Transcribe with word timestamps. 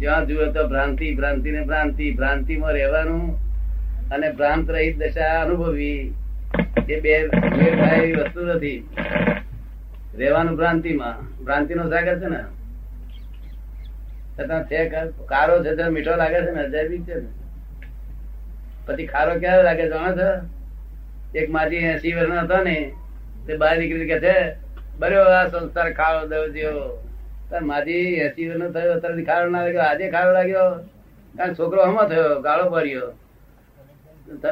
જ્યાં 0.00 0.26
જુએ 0.26 0.52
તો 0.52 0.68
ભ્રાંતિ 0.68 1.14
ભ્રાંતિ 1.14 1.50
ને 1.50 1.64
ભ્રાંતિ, 1.64 2.14
ભ્રાંતિમાં 2.14 2.72
રહેવાનું 2.72 3.34
અને 4.10 4.32
ભ્રાંત 4.32 4.70
રહિત 4.70 4.98
દશા 4.98 5.40
અનુભવી. 5.40 6.14
એ 6.88 7.00
બે 7.00 7.24
મેળ 7.56 8.02
એવી 8.02 8.12
વસ્તુ 8.12 8.40
નથી. 8.40 8.88
રહેવાનું 10.18 10.56
ભ્રાંતિમાં. 10.56 11.44
ભ્રાંતિનો 11.44 11.90
સાગર 11.90 12.18
છે 12.18 12.26
ને? 12.26 12.40
છતાં 14.38 14.64
છે 14.64 14.88
કારો 15.28 15.64
છે 15.64 15.88
મીઠો 15.88 16.16
લાગે 16.16 16.40
છે 16.40 16.50
ને? 16.50 16.62
અજાયબી 16.62 16.98
છે 16.98 17.14
ને? 17.14 17.28
પછી 18.86 19.06
ખારો 19.06 19.38
ક્યારે 19.40 19.62
લાગે 19.62 19.88
જાણો 19.88 20.12
છો? 20.16 20.30
એક 21.38 21.50
માજી 21.50 21.76
એસી 21.76 22.12
વર્ષ 22.12 22.32
હતો 22.32 22.64
ને, 22.64 22.92
તે 23.46 23.56
બહાર 23.56 23.78
નીકળી 23.78 24.06
કે 24.06 24.18
છે, 24.20 24.36
બર્યો 24.98 25.22
આ 25.22 25.46
સંસાર 25.46 25.92
ખારો 25.92 26.26
દવ 26.26 27.09
તાર 27.50 27.62
માજી 27.70 28.14
એસી 28.24 28.48
નો 28.62 28.66
થયો 28.74 28.92
અત્યારથી 28.96 29.28
ખારો 29.30 29.46
ના 29.50 29.62
લાગ્યો. 29.64 29.82
આજે 29.82 30.04
ખારો 30.14 30.32
લાગ્યો. 30.38 30.66
કારણ 31.38 31.54
છોકરો 31.58 31.80
હમો 31.88 32.02
થયો, 32.10 32.40
ગાળો 32.46 32.64
ભર્યો. 32.74 33.08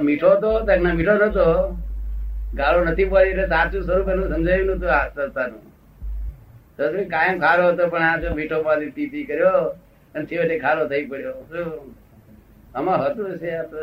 મીઠો 0.09 0.30
તો 0.43 0.51
ના 0.87 0.95
મીઠો 0.98 1.15
નતો. 1.27 1.47
ગાળો 2.55 2.84
નથી 2.84 3.09
પડી 3.12 3.33
એટલે 3.33 3.47
સાચું 3.55 3.83
સ્વરૂપ 3.87 4.09
એનું 4.12 4.29
સમજાયું 4.34 4.70
નતું 4.75 4.91
આ 4.98 5.09
સંસ્થાનું. 5.16 5.62
કાયમ 7.12 7.37
ખારો 7.45 7.65
હતો, 7.69 7.84
પણ 7.92 8.05
આ 8.11 8.20
જો 8.23 8.29
મીઠો 8.39 8.59
પાડી 8.66 9.09
પી 9.12 9.25
કર્યો, 9.30 9.61
અને 10.15 10.25
છેવટે 10.30 10.56
ખારો 10.65 10.83
થઈ 10.92 11.05
પડ્યો. 11.11 11.37
શું? 11.51 11.69
આમાં 12.75 12.98
હતું 13.05 13.39
છે 13.42 13.51
આ 13.59 13.67
તો. 13.73 13.78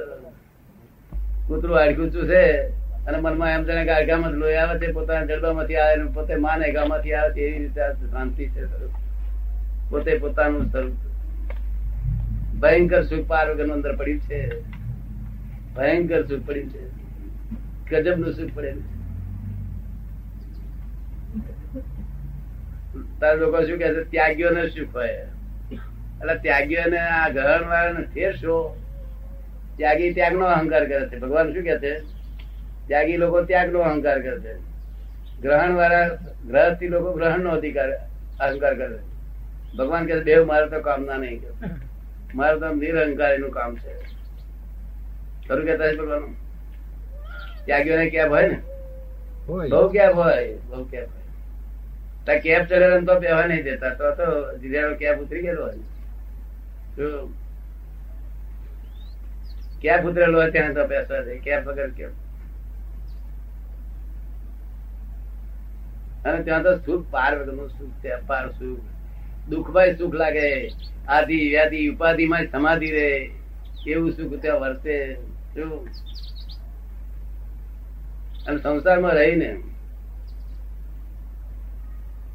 કૂતરું 1.47 1.77
હાડકુચું 1.77 2.25
છે 2.33 2.43
અને 3.07 3.17
મનમાં 3.23 3.51
એમ 3.55 3.63
જાણે 3.63 3.83
કે 3.87 3.95
જ 4.03 4.11
લોહી 4.41 4.59
આવે 4.61 4.75
છે, 4.81 4.87
પોતાના 4.99 5.27
જડબામાંથી 5.29 5.81
આવે 5.85 6.05
પોતે 6.15 6.35
માને 6.45 6.67
ગામાંથી 6.77 7.17
આવે 7.21 7.41
એવી 7.47 7.59
રીતે 7.63 7.83
શાંતિ 8.11 8.45
છે 8.53 8.63
સ્વરૂપ. 8.69 8.93
પોતે 9.89 10.13
પોતાનું 10.19 10.65
સ્વરૂપ 10.69 10.97
ભયંકર 12.61 13.01
સુખ 13.05 13.25
પાર 13.27 13.45
અંદર 13.49 13.93
પડ્યું 13.93 14.21
છે. 14.21 14.39
ભયંકર 15.75 16.21
સુખ 16.27 16.43
પડ્યું 16.45 16.69
છે. 16.71 16.83
ગજબનું 17.87 18.33
સુખ 18.33 18.53
પડેલું 18.53 18.83
છે. 18.83 18.93
તારા 23.19 23.39
લોકો 23.41 23.59
શું 23.67 23.79
કે 23.79 23.87
ત્યાગીઓ 24.11 24.49
ને 24.51 24.63
સુખ 24.69 24.93
હોય 24.93 25.23
એટલે 26.19 26.35
ત્યાગીઓ 26.39 26.83
ને 26.87 26.99
આ 27.09 27.29
ગ્રહણ 27.31 27.65
વાળા 27.71 27.95
ને 27.97 28.03
ફેર 28.13 28.33
શો 28.37 28.55
ત્યાગી 29.79 30.13
ત્યાગ 30.13 30.35
નો 30.35 30.45
અહંકાર 30.49 30.83
કરે 30.85 31.01
છે. 31.09 31.17
ભગવાન 31.19 31.47
શું 31.53 31.65
કે 31.65 31.75
છે? 31.79 31.93
ત્યાગી 32.89 33.17
લોકો 33.17 33.37
ત્યાગ 33.45 33.69
નો 33.71 33.79
અહંકાર 33.83 34.17
કરે 34.21 34.37
છે. 34.43 34.53
ગ્રહણ 35.39 35.73
વાળા 35.75 36.07
ગ્રહસ્થી 36.45 36.89
લોકો 36.89 37.09
ગ્રહણ 37.13 37.43
નો 37.43 37.51
અધિકાર 37.57 37.89
અહંકાર 38.39 38.73
કરે 38.75 38.87
છે. 38.93 39.14
ભગવાન 39.77 40.03
કે 40.09 40.15
દેવ 40.29 40.41
મારે 40.51 40.65
તો 40.73 40.79
કામના 40.87 41.19
નહીં 41.23 41.39
કે. 41.43 41.49
મારે 42.39 42.55
તો 42.63 42.67
નિરહંકાર 42.81 43.31
એનું 43.37 43.51
કામ 43.57 43.71
છે. 43.83 43.93
ખરું 45.47 45.65
કેતા 45.69 45.89
છે 45.91 45.97
ભગવાન 46.01 46.23
ત્યાગીઓને 47.65 48.05
કેબ 48.15 48.29
હોય 48.37 48.47
ને? 48.53 48.59
બહુ 49.47 49.81
કેબ 49.95 50.13
હોય 50.21 50.41
બહુ 50.69 50.79
કેબ 50.91 51.07
હોય. 51.13 51.25
ત્યાં 52.25 52.43
કેબ 52.45 52.61
ચડેલો 52.69 52.97
તો 53.09 53.13
બેહવા 53.23 53.47
નહીં 53.51 53.65
દેતા. 53.69 53.95
તો 53.99 54.05
તો 54.19 54.27
જીરાનો 54.61 54.93
કેબ 55.01 55.15
ઉતરી 55.25 55.43
ગયેલો 55.47 55.63
હોય 55.67 55.83
કેબ 59.85 60.01
ઉતરેલો 60.11 60.35
હોય 60.39 60.51
ત્યાં 60.57 60.75
તો 60.77 60.83
બેસવા 60.93 61.23
દે. 61.29 61.33
કેબ 61.45 61.61
વગર 61.67 61.91
કેબ 61.99 62.13
અને 66.25 66.39
ત્યાં 66.43 66.63
તો 66.67 66.71
સુખ 66.85 67.05
પાર 67.15 67.31
વગરનું 67.39 67.69
સુખ 67.77 67.95
છે 68.03 68.09
અપાર 68.19 68.45
સુખ. 68.59 68.85
દુઃખમાં 69.47 69.97
સુખ 69.97 70.15
લાગે, 70.21 70.47
આધિ 71.07 71.37
વ્યાધિ 71.51 71.79
ઉપાધિમાં 71.89 72.45
સમાધિ 72.51 72.89
રહે, 72.95 73.09
એવું 73.87 74.11
સુખ 74.13 74.35
ત્યાં 74.41 74.61
વર્તે? 74.61 74.95
અને 78.47 78.57
સંસારમાં 78.59 79.15
રહીને 79.17 79.49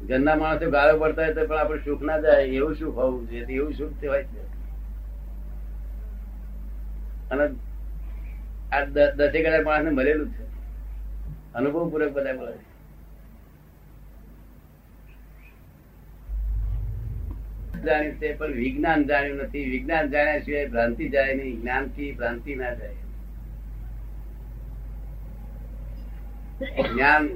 ઘરના 0.01 0.35
માણસો 0.35 0.71
ગાળો 0.71 0.93
પડતા 1.01 1.25
હોય 1.25 1.35
તો 1.35 1.43
પણ 1.49 1.59
આપણે 1.59 1.83
સુખ 1.85 2.01
ના 2.01 2.19
જાય, 2.19 2.45
એવું 2.57 2.73
સુખ 2.79 2.95
હોવું 2.95 3.21
જોઈએ 3.29 3.45
એવું 3.57 3.73
સુખ 3.73 3.93
થવાય 4.01 4.23
છે 4.23 4.41
અને 7.31 7.45
આ 8.71 8.83
દસેક 9.17 9.45
હજાર 9.45 9.63
માણસ 9.69 9.85
ને 9.85 9.91
મળેલું 9.91 10.29
છે 10.35 10.43
અનુભવ 11.55 11.89
પૂર્વક 11.91 12.13
બધા 12.15 12.37
બોલે 12.39 12.53
છે. 12.53 12.70
જાણ્યું 17.85 18.15
છે 18.15 18.33
પણ 18.33 18.53
વિજ્ઞાન 18.53 19.07
જાણ્યું 19.07 19.37
નથી. 19.37 19.69
વિજ્ઞાન 19.69 20.09
જાણ્યા 20.09 20.39
સિવાય 20.39 20.67
ભ્રાંતિ 20.67 21.09
જાય 21.09 21.33
નહીં. 21.33 21.61
જ્ઞાનથી 21.61 22.11
ભ્રાંતિ 22.11 22.55
ના 22.55 22.73
જાય. 22.73 22.95
જ્ઞાન 26.93 27.29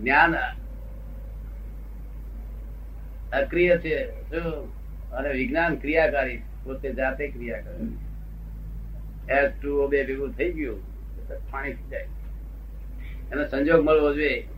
જ્ઞાન 0.00 0.34
અક્રિય 3.32 3.78
છે. 3.78 3.96
અને 5.12 5.28
વિજ્ઞાન 5.28 5.76
ક્રિયાકારી 5.76 6.42
પોતે 6.64 6.94
જાતે 6.94 7.28
ક્રિયા 7.28 7.60
કરે 7.60 7.78
એસ 9.34 9.50
ટુ 9.62 9.88
બે 9.88 10.04
ભેગું 10.04 10.32
થઈ 10.32 10.52
ગયું 10.52 10.80
પાણી 11.50 11.74
જાય. 11.90 12.06
એનો 13.32 13.46
સંજોગ 13.48 13.84
મળવો 13.84 14.14
જોઈએ. 14.14 14.48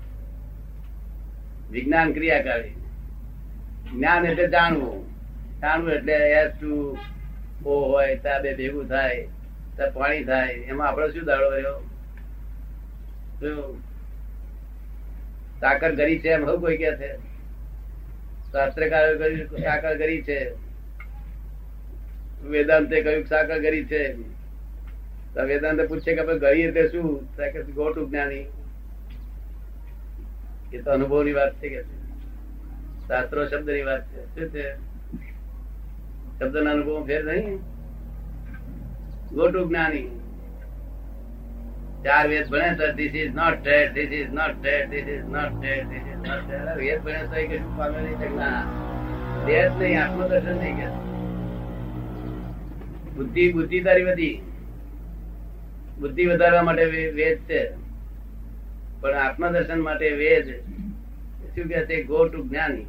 વિજ્ઞાન 1.71 2.13
ક્રિયાકારી. 2.13 2.75
જ્ઞાન 3.95 4.27
એટલે 4.27 4.49
જાણવું. 4.49 5.11
જાણવું 5.61 5.93
એટલે 5.93 6.13
એસ 6.13 6.51
ટુ 6.51 6.99
ઓ 7.67 7.93
હોય, 7.93 8.17
ત્યાં 8.17 8.43
બે 8.43 8.55
ભેગું 8.55 8.89
થાય, 8.89 9.29
ત્યાં 9.77 9.93
પાણી 9.93 10.25
થાય, 10.25 10.53
એમાં 10.53 10.89
આપણે 10.89 11.09
શું 11.09 11.25
દાડો 11.25 11.51
રહ્યો? 11.51 11.81
સાકર 15.61 15.95
ગરી 15.95 16.19
છે 16.19 16.29
એમ 16.29 16.45
કોઈ 16.57 16.77
કે 16.77 16.97
છે? 16.97 17.17
શાસ્ત્રકારો 18.53 19.19
કહ્યું 19.19 19.47
સાકર 19.47 19.97
ગરી 19.97 20.23
છે. 20.23 20.51
વેદાંતે 22.43 23.01
કહ્યું 23.01 23.25
સાકર 23.25 23.59
ગરી 23.59 23.85
છે. 23.85 24.15
વેદાંત 25.43 25.81
પૂછે 25.81 26.15
કે 26.15 26.21
આપણે 26.21 26.39
ગરી 26.39 26.61
એટલે 26.61 26.89
શું? 26.89 27.29
ગોટું 27.75 28.11
જ્ઞાની. 28.11 28.45
એ 30.73 30.79
તો 30.79 30.91
અનુભવની 30.91 31.33
વાત 31.33 31.55
છે 31.55 31.69
કે. 31.69 32.04
શાસ્ત્રો 33.09 33.47
શબ્દની 33.47 33.83
વાત 33.83 34.07
છે. 34.09 34.27
શું 34.35 34.51
છે? 34.51 34.75
શબ્દ 36.39 36.57
ના 36.57 36.71
અનુભવ 36.71 37.07
ફેર 37.07 37.25
નહીં? 37.25 37.59
ગોટુ 39.33 39.69
જ્ઞાની. 39.69 40.21
ચાર 42.05 42.29
વેદ 42.29 42.49
ભણે 42.49 42.75
તો 42.75 42.93
this 42.93 43.15
is 43.15 43.35
not 43.35 43.65
that 43.65 43.95
this 43.95 44.13
is 44.13 44.33
not 44.33 44.63
that 44.63 44.91
this 44.91 45.09
is 45.09 45.25
not 45.25 45.63
that 45.63 45.89
this 45.89 46.03
is 46.03 46.29
not 46.29 46.51
that 46.51 46.77
વેદ 46.77 47.03
ભણે 47.03 47.23
તો 47.23 47.57
કશું 47.57 47.79
પામે 47.79 48.01
નહીં 48.01 48.37
ના. 48.37 48.65
દેહ 49.47 49.79
નહીં, 49.79 50.05
આત્મદર્શન 50.05 50.57
નહીં 50.57 50.77
કે. 50.77 50.87
બુદ્ધિ 53.11 53.53
બુદ્ધિ 53.53 53.81
તારી 53.81 54.05
બધી. 54.05 54.43
બુદ્ધિ 55.99 56.27
વધારવા 56.27 56.63
માટે 56.63 56.85
વેદ 56.85 57.39
છે. 57.39 57.71
પણ 59.01 59.15
આત્મદર્શન 59.15 59.81
માટે 59.81 60.11
વેદ 60.11 60.74
કે 61.63 62.03
ગો 62.03 62.29
ટુ 62.29 62.49
જ્ઞાની. 62.49 62.85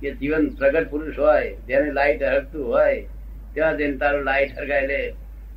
કે 0.00 0.14
જીવન 0.14 0.48
પ્રગટ 0.48 0.90
પુરુષ 0.90 1.18
હોય, 1.18 1.56
જેને 1.66 1.92
લાઈટ 1.92 2.22
હરકતું 2.22 2.66
હોય, 2.66 3.06
ત્યાં 3.54 3.76
જઈને 3.76 3.96
તારું 3.96 4.24
લાઈટ 4.24 4.58
હરગાય 4.58 4.86
લે. 4.86 5.14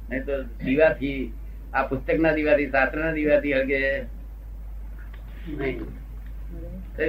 નહીં 0.09 0.25
તો 0.25 0.44
દીવાથી, 0.44 1.33
આ 1.73 1.83
પુસ્તક 1.88 2.19
ના 2.19 2.31
દીવાથી 2.31 2.67
શાસ્ત્ર 2.67 2.97
ના 2.97 3.11
દીવાથી 3.11 3.53
હરગે. 3.53 4.01
નહીં. 5.57 5.81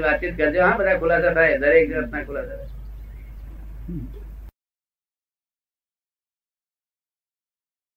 વાતચીત 0.03 0.37
કરજો. 0.37 0.63
હા, 0.63 0.77
બધા 0.77 0.99
ખુલાસા 0.99 1.35
થાય. 1.35 1.59
દરેક 1.59 1.91
જાતના 1.91 2.23
ખુલાસા 2.23 2.57
થાય. 2.57 2.67